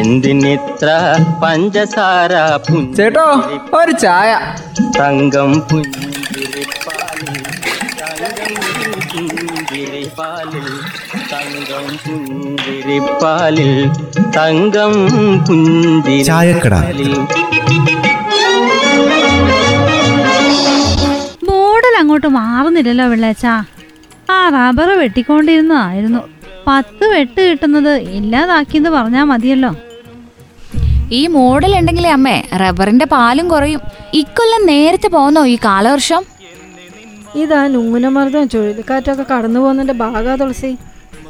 എന്തിനിത്ര 0.00 0.88
പഞ്ചസാര 1.42 2.32
ചേട്ടോ 2.96 3.26
ഒരു 3.78 3.92
ചായ. 4.04 4.30
തങ്കം 4.98 5.52
പുഞ്ചിരിപ്പാലിൽ 5.70 7.38
തങ്കം 8.02 8.66
പുഞ്ചിരിപ്പാലിൽ 9.64 10.68
തങ്കം 11.32 11.86
പുഞ്ചിരിപ്പാലിൽ 12.04 13.72
തങ്കം 14.36 14.92
ചായക്കട. 16.30 16.74
പുഞ്ചിരിപ്പാലിൽ 16.74 17.12
മോഡൽ 21.50 21.94
അങ്ങോട്ട് 22.00 22.28
മാറുന്നില്ലല്ലോ 22.38 23.06
വെള്ളാച്ച. 23.12 23.46
ആ 24.30 24.38
റബ്ബർ 24.56 24.88
വെട്ടിക്കൊണ്ടിരുന്നതായിരുന്നു. 25.02 26.20
പത്ത് 26.68 27.04
വെട്ട് 27.04 27.50
കിട്ടുന്നത് 27.50 27.94
ഇല്ലാതാക്കിയെന്ന് 28.00 28.90
പറഞ്ഞാൽ 28.90 29.24
മതിയല്ലോ. 29.24 29.76
ഈ 31.12 31.26
മോഡൽ 31.26 31.78
ഉണ്ടെങ്കിലേ 31.78 32.10
അമ്മേ 32.10 32.48
റബ്ബറിന്റെ 32.54 33.04
പാലും 33.04 33.48
കുറയും. 33.48 33.80
ഇക്കൊല്ലം 34.14 34.66
നേരത്തെ 34.66 35.08
പോന്നോ 35.08 35.46
ഈ 35.46 35.56
കാലവർഷം? 35.56 36.22
ഇതാ 37.34 37.66
നൂനമർദ്ദം 37.66 38.48
ചുഴലിക്കാറ്റൊക്കെ 38.48 39.24
കടന്നു 39.32 39.60
പോകുന്നതിന്റെ 39.60 39.94
ഭാഗാ 40.04 40.34
തുളസി. 40.34 40.76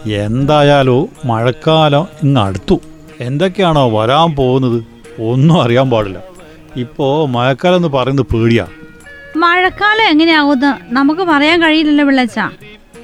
എന്തായാലും 0.08 1.08
മഴക്കാലം 1.24 2.06
ഇങ്ങ് 2.22 2.40
അടുത്തു. 2.40 2.80
എന്തൊക്കെയാണോ 3.20 4.00
വരാൻ 4.00 4.30
പോകുന്നത് 4.32 4.84
ഒന്നും 5.22 5.62
അറിയാൻ 5.62 5.90
പാടില്ല. 5.90 6.18
ഇപ്പോ 6.76 7.26
മഴക്കാലം 7.26 7.76
എന്ന് 7.76 7.88
പറയുന്നത് 7.88 8.26
പേടിയാ. 8.34 8.66
മഴക്കാലം 9.36 10.06
എങ്ങനെയാകുമെന്ന് 10.08 10.94
നമുക്ക് 10.94 11.20
പറയാൻ 11.20 11.62
കഴിയില്ലല്ലോ 11.62 12.04
വിളച്ച 12.04 12.38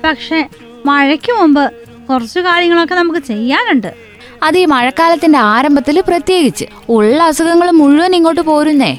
പക്ഷെ 0.05 0.49
മഴയ്ക്ക് 0.87 1.33
മുമ്പ് 1.33 1.65
കുറച്ചു 2.11 2.41
കാര്യങ്ങളൊക്കെ 2.41 2.95
നമുക്ക് 2.95 3.21
ചെയ്യാനുണ്ട്. 3.21 3.95
അത് 4.43 4.59
ഈ 4.59 4.65
മഴക്കാലത്തിന്റെ 4.65 5.39
ആരംഭത്തിൽ 5.39 6.01
പ്രത്യേകിച്ച്. 6.01 6.65
ഉള്ള 6.89 7.23
അസുഖങ്ങൾ 7.23 7.71
മുഴുവൻ 7.71 8.15
ഇങ്ങോട്ട് 8.15 8.41
പോരുന്നേ. 8.41 8.93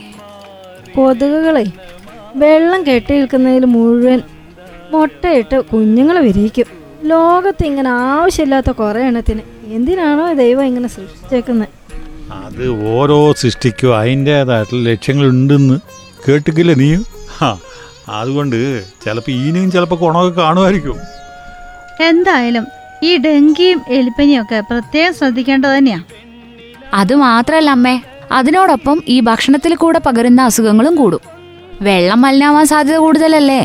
കൊതുകുകളെ 0.96 1.66
വെള്ളം 2.36 2.88
കെട്ടി 2.88 3.14
നിൽക്കുന്നതിൽ 3.14 3.66
മുഴുവൻ 3.66 4.22
മുട്ടയിട്ട് 4.92 5.62
കുഞ്ഞുങ്ങൾ 5.62 6.20
വിരിയിക്കും. 6.20 6.66
ലോകത്ത് 7.04 7.66
ഇങ്ങനെ 7.66 7.90
ആവശ്യമില്ലാത്ത 7.90 8.72
കുറേ 8.72 9.02
എണ്ണത്തിന് 9.02 9.42
എന്തിനാണോ 9.66 10.34
ദൈവം 10.34 10.66
ഇങ്ങനെ 10.66 10.88
സൃഷ്ടിച്ചേക്കുന്നത് 10.88 11.70
അത് 12.34 12.90
ഓരോ 12.90 13.34
സൃഷ്ടിക്കും 13.34 13.98
അതിന്റേതായിട്ടുള്ള 13.98 14.90
ലക്ഷ്യങ്ങളുണ്ടെന്ന് 14.90 15.80
കേട്ടിക്കില്ല 16.28 16.74
നീയും? 16.74 17.06
ഹാ 17.38 17.58
അതുകൊണ്ട് 18.10 18.84
ചിലപ്പോൾ 19.06 19.32
ഈനും 19.32 19.72
ചിലപ്പോൾ 19.72 19.96
കുണമൊക്കെ 19.96 20.42
കാണുമായിരിക്കും. 20.42 20.98
എന്തായാലും 22.08 22.66
ഈ 23.08 23.12
ഡെങ്കിയും 23.26 23.80
എലിപ്പനിയും 23.98 24.42
ഒക്കെ 24.42 24.60
പ്രത്യേകം 24.70 25.14
ശ്രദ്ധിക്കേണ്ടത് 25.14 25.74
തന്നെയാ. 25.78 26.00
അത് 26.94 27.14
മാത്രല്ല 27.26 27.70
അമ്മേ 27.78 27.96
അതിനോടൊപ്പം 28.32 28.98
ഈ 29.08 29.18
ഭക്ഷണത്തിൽ 29.20 29.74
കൂടെ 29.76 30.00
പകരുന്ന 30.06 30.42
അസുഖങ്ങളും 30.50 30.96
കൂടും. 30.96 31.24
വെള്ളം 31.82 32.20
മലിനാവാൻ 32.22 32.66
സാധ്യത 32.72 32.98
കൂടുതലല്ലേ? 32.98 33.62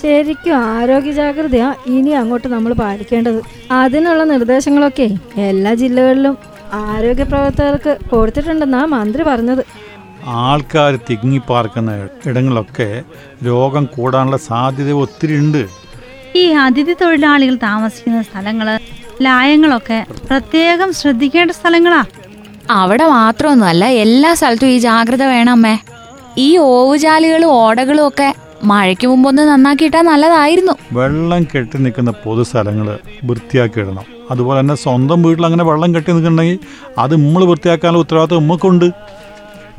ശരിക്കും 0.00 0.54
ആരോഗ്യ 0.74 1.12
ജാഗ്രതയാ 1.12 1.68
ഇനി 1.86 2.12
അങ്ങോട്ട് 2.20 2.48
നമ്മൾ 2.48 2.72
പാലിക്കേണ്ടത്. 2.82 3.40
അതിനുള്ള 3.80 4.22
നിർദ്ദേശങ്ങളൊക്കെ 4.32 5.06
എല്ലാ 5.50 5.74
ജില്ലകളിലും 5.82 6.34
ആരോഗ്യ 6.86 7.24
പ്രവർത്തകർക്ക് 7.24 7.92
കൊടുത്തിട്ടുണ്ടെന്നാ 8.10 8.82
മന്ത്രി 8.94 9.22
പറഞ്ഞത്. 9.22 9.62
ആൾക്കാർ 10.42 10.92
തിങ്ങി 11.08 11.40
പാർക്കുന്ന 11.50 11.92
ഇടങ്ങളൊക്കെ 12.30 12.88
രോഗം 13.46 13.84
കൂടാനുള്ള 13.96 14.38
സാധ്യത 14.50 14.90
ഒത്തിരി 15.04 15.34
ഉണ്ട് 15.42 15.62
ഈ 16.36 16.48
അതിഥി 16.48 16.92
തൊഴിലാളികൾ 16.92 17.54
താമസിക്കുന്ന 17.54 18.22
സ്ഥലങ്ങൾ 18.22 18.80
ലായങ്ങളൊക്കെ 19.22 20.04
പ്രത്യേകം 20.28 20.92
ശ്രദ്ധിക്കേണ്ട 20.92 21.50
സ്ഥലങ്ങളാ. 21.50 22.04
അവിടെ 22.70 23.06
മാത്രമൊന്നുമല്ല 23.06 23.84
എല്ലാ 23.84 24.34
സ്ഥലത്തും 24.34 24.68
ഈ 24.68 24.78
ജാഗ്രത 24.78 25.22
വേണം 25.22 25.52
അമ്മേ 25.52 25.78
ഈ 26.38 26.56
ഓവുചാലുകളും 26.56 27.48
ഓടകളും 27.48 28.08
ഒക്കെ 28.08 28.34
മഴയ്ക്ക് 28.64 29.06
മുമ്പൊന്ന് 29.06 29.42
നന്നാക്കിയിട്ടാ 29.42 30.00
നല്ലതായിരുന്നു. 30.00 30.72
വെള്ളം 30.92 31.44
കെട്ടി 31.44 31.78
നിൽക്കുന്ന 31.78 32.10
പൊതു 32.10 32.24
പൊതുസ്ഥലങ്ങൾ 32.24 32.98
വൃത്തിയാക്കി 33.24 33.80
ഇടണം. 33.80 34.04
അതുപോലെ 34.30 34.60
തന്നെ 34.60 34.74
സ്വന്തം 34.74 35.22
വീട്ടിൽ 35.22 35.44
അങ്ങനെ 35.44 35.64
വെള്ളം 35.64 35.94
കെട്ടി 35.94 36.10
നിൽക്കുന്നുണ്ടെങ്കിൽ 36.12 36.58
അത് 36.98 37.16
നമ്മൾ 37.16 37.44
വൃത്തിയാക്കാനുള്ള 37.44 37.98
ഉത്തരവാദിത്വം 37.98 38.42
നമുക്കുണ്ട് 38.42 38.90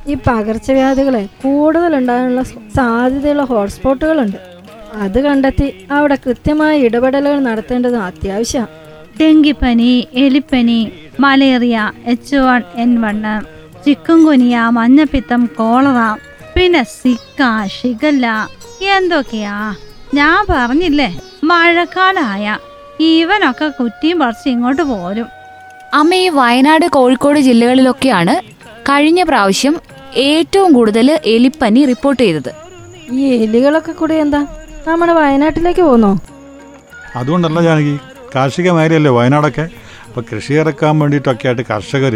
ഈ 0.07 0.13
പകർച്ചവ്യാധികളെ 0.27 1.27
കൂടുതൽ 1.43 1.95
ഉണ്ടാകാനുള്ള 1.95 2.43
സാധ്യതയുള്ള 2.75 3.43
ഹോട്ട്സ്പോട്ടുകളുണ്ട്. 3.43 4.52
അത് 5.01 5.19
കണ്ടെത്തി 5.25 5.67
അവിടെ 5.91 6.15
കൃത്യമായ 6.15 6.73
ഇടപെടലുകൾ 6.87 7.39
നടത്തേണ്ടത് 7.39 7.97
അത്യാവശ്യമാണ് 8.07 8.71
ഡെങ്കിപ്പനി 9.19 9.91
എലിപ്പനി 10.15 10.79
malaria 11.19 11.77
H 12.05 12.35
one 12.35 12.61
N 12.77 13.01
one 13.01 13.33
chikungunya 13.85 14.57
മഞ്ഞപ്പിത്തം 14.77 15.49
കോളറ 15.57 15.99
പിന്നെ 16.55 16.83
സിക്ക 16.99 17.41
ഷിഗല്ല 17.75 18.25
എന്തൊക്കെയാ? 18.95 19.57
ഞാൻ 20.13 20.45
പറഞ്ഞില്ലേ 20.49 21.09
മഴക്കാലായ. 21.43 22.45
ഇവനൊക്കെ 23.11 23.67
കുറ്റിയും 23.69 24.19
പറിച്ച് 24.19 24.49
ഇങ്ങോട്ട് 24.49 24.81
പോരും. 24.81 25.27
അമ്മ 25.93 26.15
ഈ 26.15 26.29
വയനാട് 26.29 26.85
കോഴിക്കോട് 26.87 27.39
ജില്ലകളിലൊക്കെയാണ് 27.39 28.35
കഴിഞ്ഞ 28.89 29.23
പ്രാവശ്യം 29.23 29.75
ഏറ്റവും 30.29 30.73
കൂടുതൽ 30.73 31.17
എലിപ്പനി 31.35 31.85
റിപ്പോർട്ട് 31.85 32.23
ചെയ്തത്. 32.23 32.51
ഈ 33.11 33.23
എലികളൊക്കെ 33.45 33.91
കൂടെ 33.91 34.15
എന്താ? 34.15 34.41
നമ്മുടെ 34.87 35.13
വയനാട്ടിലേക്ക് 35.19 35.83
പോന്നോ? 35.89 36.11
അതുകൊണ്ടല്ല 37.19 37.59
ജാനകി. 37.67 37.95
കാർഷിക 38.35 38.69
മേഖലയല്ലേ 38.77 39.11
വയനാടൊക്കെ. 39.17 39.65
അപ്പോൾ 40.07 40.23
കൃഷി 40.29 40.53
ഇറക്കാൻ 40.61 40.99
വേണ്ടിയിട്ടൊക്കെ 40.99 41.47
ആയിട്ട് 41.49 41.63
കർഷകർ 41.69 42.15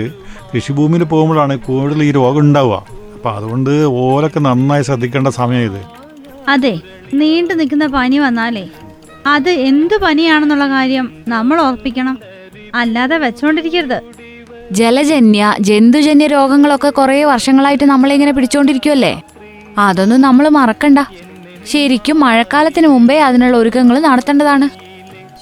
കൃഷിഭൂമിയിൽ 0.52 1.04
പോകുമ്പോഴാണ് 1.04 1.56
കൂടുതൽ 1.68 2.02
ഈ 2.08 2.12
രോഗം 2.20 2.40
ഉണ്ടാവുക. 2.40 2.78
അപ്പോൾ 3.16 3.32
അതുകൊണ്ട് 3.38 3.72
ഓലൊക്കെ 4.04 4.40
നന്നായി 4.48 4.84
ശ്രദ്ധിക്കേണ്ട 4.90 5.28
സമയം 5.40 5.64
ഇത് 5.70 5.82
അതെ 6.54 6.74
നീണ്ടു 7.20 7.54
നിൽക്കുന്ന 7.54 7.86
പനി 7.98 8.18
വന്നാലേ 8.26 8.66
അത് 9.34 9.50
എന്ത് 9.70 9.96
പനിയാണെന്നുള്ള 10.04 10.66
കാര്യം 10.70 11.06
നമ്മൾ 11.28 11.58
ഓർപ്പിക്കണം. 11.62 12.18
അല്ലാതെ 12.76 13.18
വെച്ചോണ്ടിരിക്കരുത്. 13.18 14.00
ജലജന്യ 14.80 15.44
ജന്തുജന്യ 15.70 16.28
രോഗങ്ങളൊക്കെ 16.28 16.90
കുറേ 16.90 17.18
വർഷങ്ങളായിട്ട് 17.32 17.86
നമ്മളിങ്ങനെ 17.94 18.32
പിടിച്ചോണ്ടിരിക്കുമല്ലേ 18.38 19.14
അതൊന്നും 19.86 20.22
നമ്മൾ 20.22 20.46
മറക്കണ്ട. 20.60 21.00
ശരിക്കും 21.72 22.20
മഴക്കാലത്തിന് 22.20 22.88
മുമ്പേ 22.88 23.20
അതിനുള്ള 23.20 23.58
ഒരുക്കങ്ങൾ 23.58 24.00
നടത്തേണ്ടതാണ്. 24.00 24.70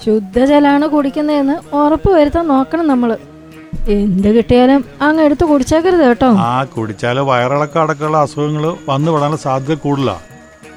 ശുദ്ധജലാണ് 0.04 0.86
കുടിക്കുന്നതെന്ന് 0.86 1.76
ഉറപ്പ് 1.76 2.10
വരുത്താൻ 2.10 2.48
നോക്കണം 2.48 2.86
നമ്മൾ. 2.86 3.16
എന്ത് 3.88 4.36
കിട്ടിയാലും 4.36 4.84
അങ്ങ് 5.02 5.24
എടുത്ത് 5.24 5.44
കുടിച്ചേക്കരുത് 5.44 6.08
കേട്ടോ. 6.08 6.26
ആ 6.26 6.64
കുടിച്ചാൽ 6.64 7.20
വയറിളക്കം 7.20 7.80
അടക്കമുള്ള 7.82 8.16
അസുഖങ്ങൾ 8.16 8.76
വന്നു 8.88 9.12
വിടാനുള്ള 9.12 9.36
സാധ്യത 9.36 9.74
കൂടുതലാ. 9.74 10.18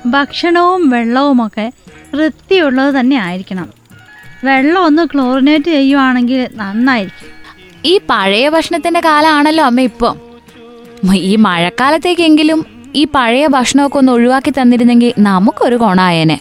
ഭക്ഷണവും 0.06 0.90
വെള്ളവുമൊക്കെ 0.90 1.72
വൃത്തിയുള്ളത് 2.16 3.00
തന്നെ 3.00 3.16
ആയിരിക്കണം. 3.16 3.70
വെള്ളം 4.44 4.84
ഒന്ന് 4.84 5.08
ക്ലോറിനേറ്റ് 5.14 5.66
ചെയ്യുവാണെങ്കിൽ 5.66 6.48
നന്നായിരിക്കും. 6.56 7.28
ഈ 7.86 8.00
പഴയ 8.10 8.50
ഭക്ഷണത്തിന്റെ 8.50 9.00
കാലമാണല്ലോ 9.00 9.64
അമ്മ 9.64 9.81
ഇപ്പം. 9.81 10.16
ഈ 11.14 11.36
മഴക്കാലത്തേക്കെങ്കിലും 11.36 12.78
ഈ 12.95 13.05
പഴയ 13.05 13.47
ഭക്ഷണമൊക്കെ 13.47 13.97
ഒന്ന് 13.97 14.11
ഒഴിവാക്കി 14.11 14.53
തന്നിരുന്നെങ്കിൽ 14.61 15.13
നമുക്കൊരു 15.17 15.75
ഗുണായേനെ. 15.75 16.39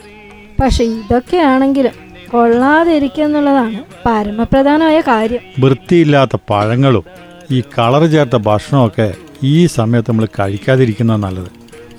പക്ഷെ 0.61 0.85
ഇതൊക്കെയാണെങ്കിലും 0.85 1.93
കൊള്ളാതിരിക്കുക 2.31 3.25
എന്നുള്ളതാണ് 3.25 3.85
പരമപ്രധാനമായ 4.07 5.01
കാര്യം. 5.01 5.41
വൃത്തിയില്ലാത്ത 5.61 6.37
പഴങ്ങളും 6.51 7.05
ഈ 7.51 7.63
കളർ 7.79 8.07
ചേർത്ത 8.07 8.37
ഭക്ഷണമൊക്കെ 8.37 9.15
ഈ 9.43 9.67
സമയത്ത് 9.67 10.11
നമ്മൾ 10.11 10.29
കഴിക്കാതിരിക്കുന്നത് 10.41 11.23
നല്ലത്. 11.23 11.51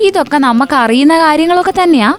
ഇതൊക്കെ 0.02 0.38
നമുക്ക് 0.38 0.76
അറിയുന്ന 0.76 1.18
കാര്യങ്ങളൊക്കെ 1.18 1.74
തന്നെയാ. 1.84 2.14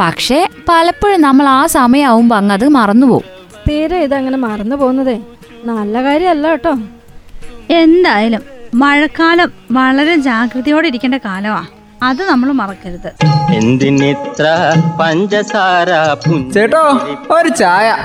പക്ഷേ 0.00 0.46
പലപ്പോഴും 0.68 1.20
നമ്മൾ 1.20 1.46
ആ 1.48 1.66
സമയമാവുമ്പോൾ 1.66 2.34
അങ്ങ് 2.34 2.54
അത് 2.54 2.68
മറന്നുപോകും 2.68 3.28
തീരെ 3.68 4.02
ഇതങ്ങനെ 4.02 4.36
മറന്നു 4.36 4.76
പോകുന്നതേ 4.76 5.20
നല്ല 5.64 6.02
കാര്യമല്ല 6.02 6.48
കേട്ടോ. 6.48 6.74
എന്തായാലും 7.70 8.55
മഴക്കാലം 8.74 9.52
വളരെ 9.72 10.16
ജാഗ്രതയോടെ 10.16 10.88
ഇരിക്കേണ്ട 10.88 11.14
കാലമാ. 11.14 11.66
അത് 12.02 12.22
നമ്മൾ 12.22 12.52
മറക്കരുത്. 12.52 13.12
എന്തിനിത്ര 13.54 14.46
പഞ്ചസാര 15.00 15.90
ചേട്ടോ 16.54 17.00
ഒരു 17.30 17.48
ചായ. 17.48 17.96